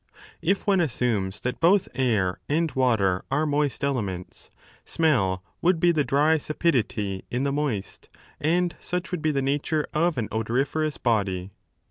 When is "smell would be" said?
4.83-5.91